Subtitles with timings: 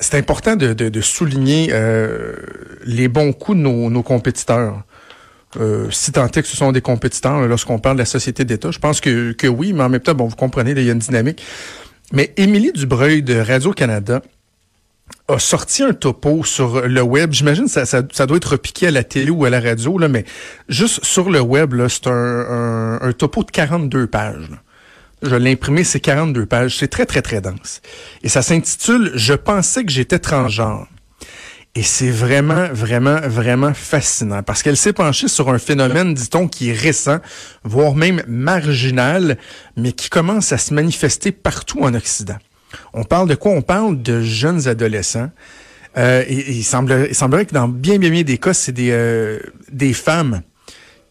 [0.00, 2.34] c'est important de, souligner euh,
[2.84, 4.82] les bons coups de nos, compétiteurs.
[5.58, 8.70] Euh, si tant est que ce sont des compétiteurs, lorsqu'on parle de la société d'État,
[8.70, 10.92] je pense que, que oui, mais en même temps, bon, vous comprenez, il y a
[10.92, 11.42] une dynamique.
[12.12, 14.22] Mais Émilie Dubreuil de Radio-Canada
[15.28, 17.32] a sorti un topo sur le web.
[17.32, 20.08] J'imagine que ça, ça, doit être repiqué à la télé ou à la radio, là,
[20.08, 20.24] mais
[20.68, 24.48] juste sur le web, c'est un, un, topo de 42 pages.
[25.22, 26.78] Je l'ai imprimé, c'est 42 pages.
[26.78, 27.82] C'est très, très, très dense.
[28.22, 30.86] Et ça s'intitule «Je pensais que j'étais transgenre».
[31.76, 36.70] Et c'est vraiment, vraiment, vraiment fascinant parce qu'elle s'est penchée sur un phénomène, dit-on, qui
[36.70, 37.18] est récent,
[37.62, 39.38] voire même marginal,
[39.76, 42.38] mais qui commence à se manifester partout en Occident.
[42.92, 43.52] On parle de quoi?
[43.52, 45.30] On parle de jeunes adolescents.
[45.96, 49.38] Euh, et, il, semblerait que dans bien, bien, bien des cas, c'est des, euh,
[49.70, 50.42] des femmes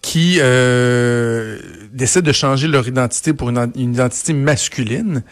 [0.02, 1.60] qui euh,
[1.92, 5.24] décident de changer leur identité pour une, identité masculine.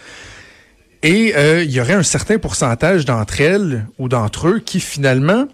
[1.04, 5.48] Et euh, il y aurait un certain pourcentage d'entre elles ou d'entre eux qui finalement,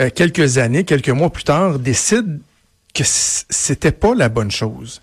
[0.00, 2.38] euh, quelques années, quelques mois plus tard, décident
[2.94, 5.00] que c'était pas la bonne chose,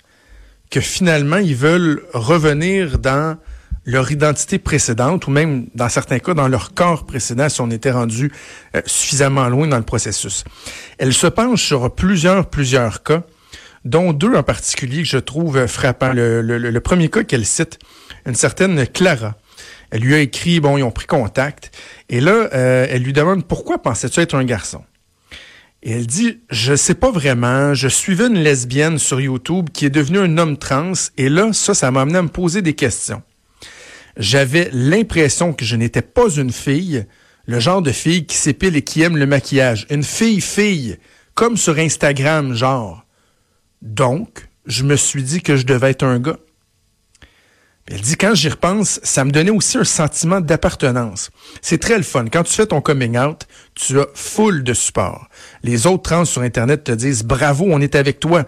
[0.69, 3.37] que finalement ils veulent revenir dans
[3.85, 7.89] leur identité précédente ou même dans certains cas dans leur corps précédent si on était
[7.89, 8.31] rendu
[8.85, 10.43] suffisamment loin dans le processus.
[10.99, 13.23] Elle se penche sur plusieurs plusieurs cas
[13.85, 16.13] dont deux en particulier que je trouve frappants.
[16.13, 17.79] Le, premier cas qu'elle cite,
[18.25, 19.35] une certaine Clara.
[19.91, 21.71] Elle lui a écrit, bon, ils ont pris contact,
[22.09, 24.83] et là, euh, elle lui demande pourquoi pensais-tu être un garçon?
[25.81, 29.89] Et elle dit, je sais pas vraiment, je suivais une lesbienne sur YouTube qui est
[29.89, 33.23] devenue un homme trans, et là, ça, ça m'a amené à me poser des questions.
[34.17, 37.05] J'avais l'impression que je n'étais pas une fille,
[37.45, 39.87] le genre de fille qui s'épile et qui aime le maquillage.
[39.89, 40.97] Une fille-fille,
[41.33, 43.05] comme sur Instagram, genre.
[43.81, 46.37] Donc, je me suis dit que je devais être un gars.
[47.91, 51.31] Elle dit, quand j'y repense, ça me donnait aussi un sentiment d'appartenance.
[51.61, 52.25] C'est très le fun.
[52.31, 55.27] Quand tu fais ton coming out, tu as full de support.
[55.63, 58.45] Les autres trans sur Internet te disent, bravo, on est avec toi.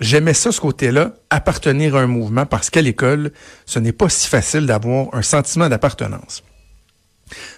[0.00, 3.32] J'aimais ça, ce côté-là, appartenir à un mouvement, parce qu'à l'école,
[3.66, 6.42] ce n'est pas si facile d'avoir un sentiment d'appartenance.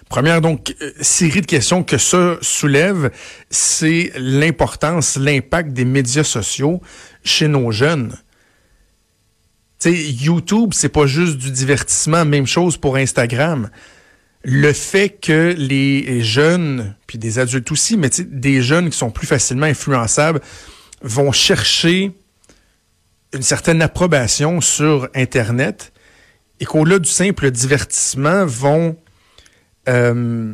[0.09, 3.11] Première donc euh, série de questions que ça soulève,
[3.49, 6.81] c'est l'importance, l'impact des médias sociaux
[7.23, 8.15] chez nos jeunes.
[9.79, 13.69] sais, YouTube, c'est pas juste du divertissement, même chose pour Instagram.
[14.43, 19.25] Le fait que les jeunes, puis des adultes aussi, mais des jeunes qui sont plus
[19.25, 20.39] facilement influençables,
[21.01, 22.11] vont chercher
[23.33, 25.91] une certaine approbation sur Internet
[26.59, 28.97] et qu'au-delà du simple divertissement, vont
[29.87, 30.53] euh,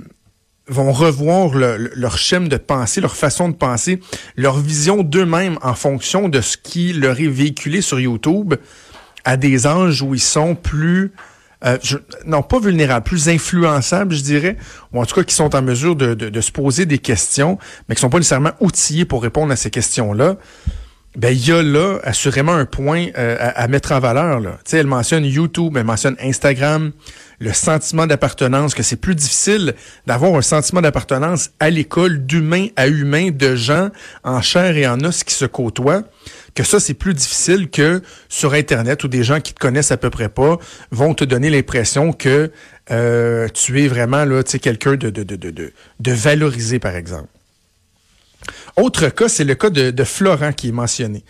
[0.68, 4.00] vont revoir leur schème de pensée, leur façon de penser,
[4.38, 8.56] leur vision d'eux-mêmes en fonction de ce qui leur est véhiculé sur YouTube
[9.26, 11.12] à des âges où ils sont plus,
[11.66, 11.78] euh,
[12.26, 14.58] non pas vulnérables, plus influençables, je dirais,
[14.94, 17.96] ou en tout cas qui sont en mesure de, de, se poser des questions, mais
[17.96, 20.38] qui sont pas nécessairement outillés pour répondre à ces questions-là.
[21.18, 24.40] Ben, il y a là assurément un point euh, à, mettre en valeur.
[24.40, 24.58] Là.
[24.72, 26.94] elle mentionne YouTube, elle mentionne Instagram,
[27.40, 29.76] le sentiment d'appartenance, que c'est plus difficile
[30.08, 33.90] d'avoir un sentiment d'appartenance à l'école d'humain à humain, de gens
[34.24, 36.04] en chair et en os qui se côtoient,
[36.56, 39.98] que ça, c'est plus difficile que sur Internet où des gens qui te connaissent à
[39.98, 40.60] peu près pas
[40.92, 42.52] vont te donner l'impression que
[42.90, 47.28] euh, tu es vraiment là, quelqu'un de, de, de, de, de valorisé, par exemple.
[48.82, 51.24] Autre cas, c'est le cas de, Florent qui est mentionné.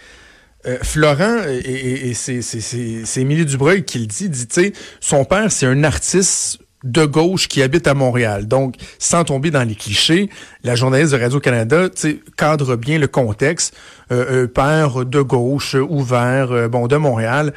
[0.66, 5.66] Euh, Florent, et, c'est Émilie Dubreuil qui le dit, dit, tu sais, son père, c'est
[5.66, 8.47] un artiste de gauche qui habite à Montréal.
[8.47, 10.29] Donc, sans tomber dans les clichés,
[10.63, 11.90] la journaliste de Radio-Canada
[12.38, 13.75] cadre bien le contexte.
[14.13, 17.53] Euh, père de gauche, ouvert, euh, bon, de Montréal.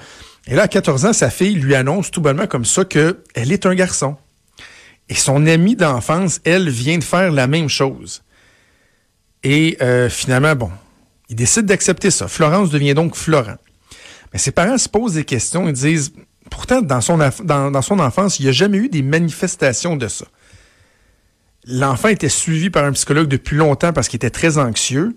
[0.48, 3.64] Et là, à 14 ans, sa fille lui annonce tout bonnement comme ça qu'elle est
[3.64, 4.16] un garçon.
[5.08, 8.23] Et son amie d'enfance, elle, vient de faire la même chose.
[9.44, 9.78] Et
[10.08, 10.70] finalement, bon,
[11.28, 12.28] il décide d'accepter ça.
[12.28, 13.56] Florence devient donc Florent.
[14.32, 16.12] Mais ses parents se posent des questions et disent,
[16.50, 20.26] pourtant, dans son, dans, son enfance, il n'y a jamais eu des manifestations de ça.
[21.66, 25.16] L'enfant était suivi par un psychologue depuis longtemps parce qu'il était très anxieux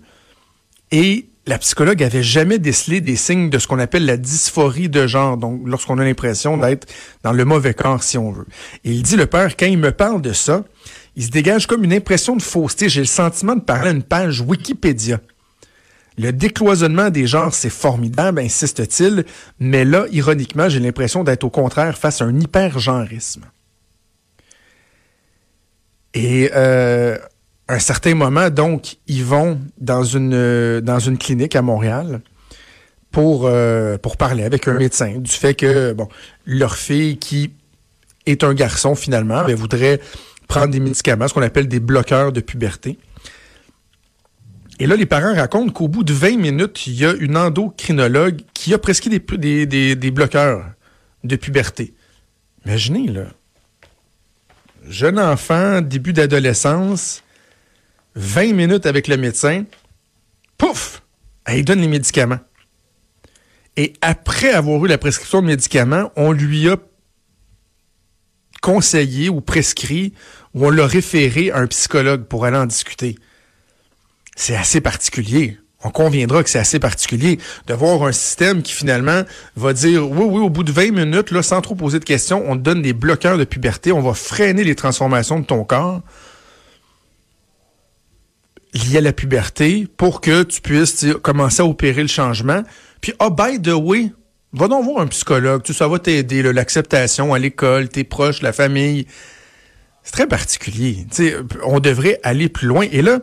[0.90, 5.06] et la psychologue avait jamais décelé des signes de ce qu'on appelle la dysphorie de
[5.06, 6.86] genre, donc lorsqu'on a l'impression d'être
[7.22, 8.46] dans le mauvais corps, si on veut.
[8.84, 10.64] Et il dit, le père, quand il me parle de ça,
[11.18, 12.88] il se dégage comme une impression de fausseté.
[12.88, 15.18] J'ai le sentiment de parler à une page Wikipédia.
[16.16, 19.24] Le décloisonnement des genres, c'est formidable, insiste-t-il,
[19.58, 23.42] mais là, ironiquement, j'ai l'impression d'être au contraire face à un hyper-genrisme.
[26.14, 27.18] Et euh,
[27.66, 32.20] à un certain moment, donc, ils vont dans une, dans une clinique à Montréal
[33.10, 36.08] pour, euh, pour parler avec un médecin du fait que bon,
[36.46, 37.50] leur fille qui
[38.26, 40.00] est un garçon finalement, ben, voudrait
[40.48, 42.98] prendre des médicaments, ce qu'on appelle des bloqueurs de puberté.
[44.80, 48.40] Et là, les parents racontent qu'au bout de 20 minutes, il y a une endocrinologue
[48.54, 50.64] qui a prescrit des, bloqueurs
[51.24, 51.94] de puberté.
[52.64, 53.26] Imaginez, là.
[54.88, 57.22] Jeune enfant, début d'adolescence,
[58.14, 59.64] 20 minutes avec le médecin,
[60.56, 61.02] pouf,
[61.48, 62.40] il donne les médicaments.
[63.76, 66.76] Et après avoir eu la prescription de médicaments, on lui a
[68.60, 70.12] conseillé ou prescrit
[70.54, 73.16] ou on l'a référé à un psychologue pour aller en discuter
[74.38, 75.58] c'est assez particulier.
[75.84, 79.22] On conviendra que c'est assez particulier de voir un système qui finalement
[79.56, 82.44] va dire oui, oui, au bout de 20 minutes, là, sans trop poser de questions,
[82.48, 86.02] on te donne des bloqueurs de puberté, on va freiner les transformations de ton corps
[88.74, 92.62] liées à la puberté pour que tu puisses commencer à opérer le changement.
[93.00, 93.68] Puis, oh, by the
[94.52, 98.52] va donc voir un psychologue, tout ça va t'aider, l'acceptation à l'école, tes proches, la
[98.52, 99.06] famille.
[100.02, 101.06] C'est très particulier.
[101.64, 102.86] on devrait aller plus loin.
[102.90, 103.20] Et là,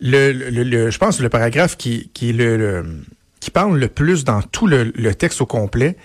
[0.00, 3.02] le, le, je pense le paragraphe qui, qui, le,
[3.40, 5.96] qui parle le plus dans tout le, texte au complet,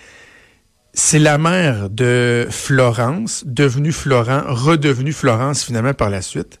[0.92, 6.60] c'est la mère de Florence, devenue Florent, redevenue Florence finalement par la suite,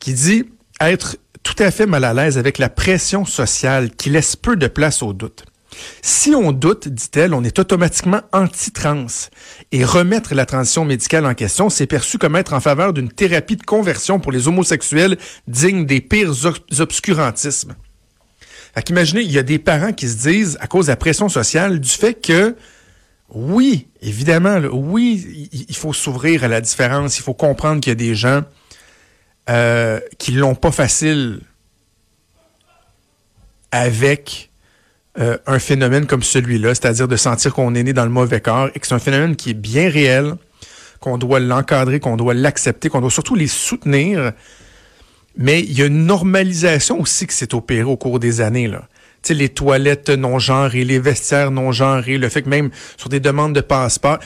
[0.00, 0.44] qui dit
[0.80, 4.66] être tout à fait mal à l'aise avec la pression sociale qui laisse peu de
[4.68, 5.44] place au doute.
[6.02, 9.06] Si on doute, dit-elle, on est automatiquement anti-trans.
[9.72, 13.56] Et remettre la transition médicale en question, c'est perçu comme être en faveur d'une thérapie
[13.56, 15.16] de conversion pour les homosexuels
[15.46, 16.32] digne des pires
[16.78, 17.74] obscurantismes.
[18.74, 21.28] Fait qu'imaginez, il y a des parents qui se disent, à cause de la pression
[21.28, 22.56] sociale, du fait que,
[23.30, 27.94] oui, évidemment, oui, il faut s'ouvrir à la différence, il faut comprendre qu'il y a
[27.94, 28.42] des gens
[29.48, 31.40] euh, qui l'ont pas facile
[33.70, 34.50] avec
[35.18, 38.68] euh, un phénomène comme celui-là, c'est-à-dire de sentir qu'on est né dans le mauvais corps
[38.74, 40.34] et que c'est un phénomène qui est bien réel,
[40.98, 44.32] qu'on doit l'encadrer, qu'on doit l'accepter, qu'on doit surtout les soutenir.
[45.36, 48.66] Mais il y a une normalisation aussi qui s'est opérée au cours des années.
[48.66, 48.88] Là.
[49.22, 53.20] sais, les toilettes non genrées, les vestiaires non genrés, le fait que même sur des
[53.20, 54.18] demandes de passeport,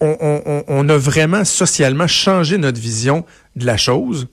[0.00, 4.28] on, on, on a vraiment socialement changé notre vision de la chose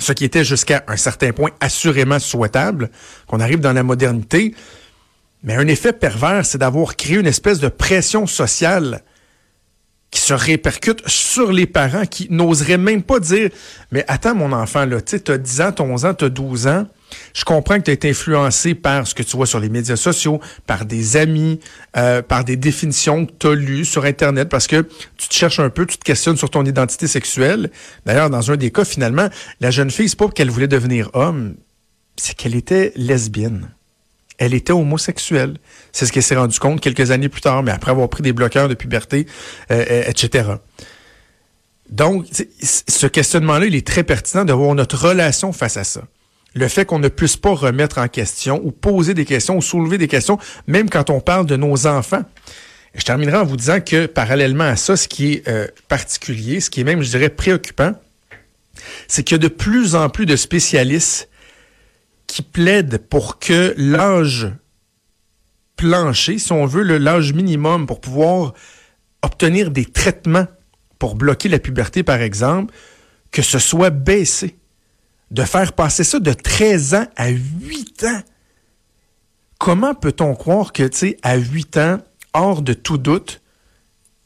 [0.00, 2.90] ce qui était jusqu'à un certain point assurément souhaitable,
[3.26, 4.54] qu'on arrive dans la modernité,
[5.42, 9.02] mais un effet pervers, c'est d'avoir créé une espèce de pression sociale
[10.10, 13.50] qui se répercute sur les parents qui n'oseraient même pas dire
[13.92, 16.86] Mais attends, mon enfant, là, tu as 10 ans, 11 ans, tu as 12 ans.
[17.32, 19.96] Je comprends que tu as été influencé par ce que tu vois sur les médias
[19.96, 21.60] sociaux, par des amis,
[21.96, 25.60] euh, par des définitions que tu as lues sur Internet, parce que tu te cherches
[25.60, 27.70] un peu, tu te questionnes sur ton identité sexuelle.
[28.04, 29.28] D'ailleurs, dans un des cas, finalement,
[29.60, 31.54] la jeune fille, c'est pas qu'elle voulait devenir homme,
[32.16, 33.70] c'est qu'elle était lesbienne
[34.40, 35.58] elle était homosexuelle.
[35.92, 38.32] C'est ce qu'elle s'est rendu compte quelques années plus tard, mais après avoir pris des
[38.32, 39.26] bloqueurs de puberté,
[39.70, 40.48] euh, euh, etc.
[41.90, 42.26] Donc,
[42.62, 46.02] ce questionnement-là, il est très pertinent de voir notre relation face à ça.
[46.54, 49.98] Le fait qu'on ne puisse pas remettre en question ou poser des questions ou soulever
[49.98, 52.24] des questions, même quand on parle de nos enfants.
[52.94, 56.70] Je terminerai en vous disant que parallèlement à ça, ce qui est euh, particulier, ce
[56.70, 57.92] qui est même, je dirais, préoccupant,
[59.06, 61.29] c'est qu'il y a de plus en plus de spécialistes
[62.30, 64.52] qui plaide pour que l'âge
[65.76, 68.54] plancher, si on veut, l'âge minimum pour pouvoir
[69.22, 70.46] obtenir des traitements
[70.98, 72.74] pour bloquer la puberté, par exemple,
[73.30, 74.56] que ce soit baissé.
[75.30, 78.22] De faire passer ça de 13 ans à 8 ans.
[79.58, 81.98] Comment peut-on croire que, tu sais, à 8 ans,
[82.34, 83.40] hors de tout doute,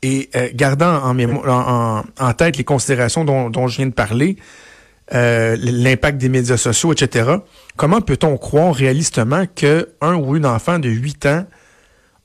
[0.02, 4.36] et euh, gardant en, tête les considérations dont je viens de parler,
[5.12, 7.36] euh, l'impact des médias sociaux, etc.
[7.76, 11.46] Comment peut-on croire réalistement que un ou une enfant de 8 ans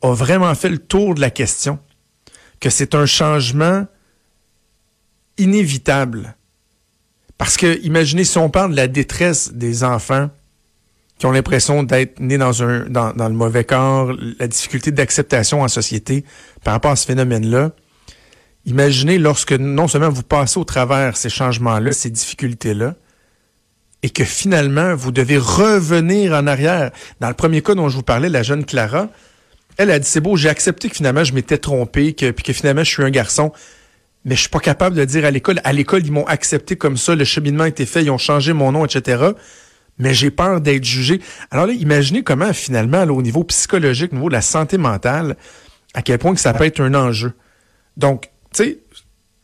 [0.01, 1.79] a vraiment fait le tour de la question,
[2.61, 3.85] que c'est un changement
[5.37, 6.35] inévitable?
[7.37, 10.29] Parce que, imaginez, si on parle de la détresse des enfants
[11.17, 12.53] qui ont l'impression d'être nés dans,
[12.89, 16.23] dans le mauvais corps, la difficulté d'acceptation en société
[16.63, 17.71] par rapport à ce phénomène-là,
[18.65, 22.95] Imaginez lorsque non seulement vous passez au travers ces changements-là, ces difficultés-là,
[24.03, 26.91] et que finalement, vous devez revenir en arrière.
[27.19, 29.09] Dans le premier cas dont je vous parlais, la jeune Clara,
[29.77, 32.53] elle a dit, c'est beau, j'ai accepté que finalement, je m'étais trompé, que, puis que
[32.53, 33.51] finalement, je suis un garçon,
[34.25, 35.61] mais je suis pas capable de dire à l'école.
[35.63, 38.53] À l'école, ils m'ont accepté comme ça, le cheminement a été fait, ils ont changé
[38.53, 39.31] mon nom, etc.
[39.97, 41.21] Mais j'ai peur d'être jugé.
[41.51, 45.35] Alors là, imaginez comment, finalement, au niveau psychologique, au niveau de la santé mentale,
[45.93, 47.33] à quel point ça peut être un enjeu.
[47.97, 48.79] Donc, tu sais,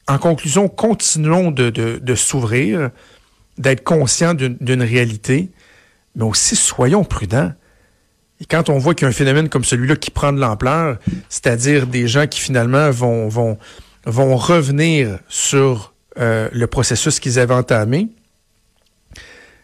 [0.08, 2.92] en conclusion, continuons de, s'ouvrir,
[3.58, 5.50] d'être conscients d'une réalité,
[6.16, 7.54] mais aussi soyons prudents.
[8.42, 10.98] Et quand on voit qu'il y a un phénomène comme celui-là qui prend de l'ampleur,
[11.30, 13.58] c'est-à-dire des gens qui finalement vont, vont,
[14.06, 18.10] vont revenir sur euh, le processus qu'ils avaient entamé,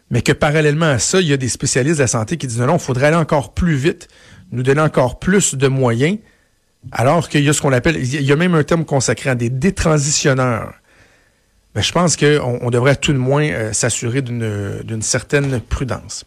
[0.09, 2.59] mais que parallèlement à ça, il y a des spécialistes de la santé qui disent
[2.59, 4.07] non, il faudrait aller encore plus vite,
[4.51, 6.17] nous donner encore plus de moyens,
[6.91, 9.35] alors qu'il y a ce qu'on appelle, il y a même un terme consacré à
[9.35, 10.73] des détransitionneurs.
[11.75, 16.25] Mais je pense qu'on on devrait tout de moins euh, s'assurer d'une certaine prudence.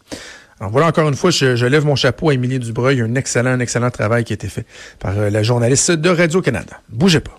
[0.59, 3.01] Alors voilà, encore une fois, je, je lève mon chapeau à Émilie Dubreuil.
[3.01, 4.65] Un excellent, un excellent travail qui a été fait
[4.99, 6.81] par euh, la journaliste de Radio-Canada.
[6.89, 7.37] Bougez pas.